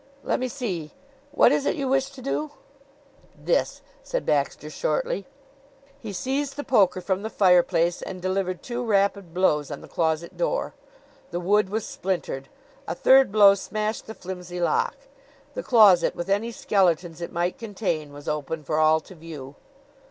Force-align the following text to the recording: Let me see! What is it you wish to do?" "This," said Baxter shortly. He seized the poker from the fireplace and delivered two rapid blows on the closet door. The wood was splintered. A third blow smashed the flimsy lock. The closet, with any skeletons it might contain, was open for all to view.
Let 0.23 0.39
me 0.39 0.47
see! 0.47 0.93
What 1.29 1.51
is 1.51 1.67
it 1.67 1.75
you 1.75 1.87
wish 1.87 2.09
to 2.09 2.23
do?" 2.23 2.49
"This," 3.37 3.83
said 4.01 4.25
Baxter 4.25 4.71
shortly. 4.71 5.27
He 5.99 6.11
seized 6.11 6.55
the 6.57 6.63
poker 6.63 7.01
from 7.01 7.21
the 7.21 7.29
fireplace 7.29 8.01
and 8.01 8.19
delivered 8.19 8.63
two 8.63 8.83
rapid 8.83 9.31
blows 9.31 9.69
on 9.69 9.81
the 9.81 9.87
closet 9.87 10.35
door. 10.35 10.73
The 11.29 11.39
wood 11.39 11.69
was 11.69 11.85
splintered. 11.85 12.49
A 12.87 12.95
third 12.95 13.31
blow 13.31 13.53
smashed 13.53 14.07
the 14.07 14.15
flimsy 14.15 14.59
lock. 14.59 14.95
The 15.53 15.61
closet, 15.61 16.15
with 16.15 16.29
any 16.29 16.51
skeletons 16.51 17.21
it 17.21 17.31
might 17.31 17.59
contain, 17.59 18.11
was 18.11 18.27
open 18.27 18.63
for 18.63 18.79
all 18.79 19.01
to 19.01 19.13
view. 19.13 19.53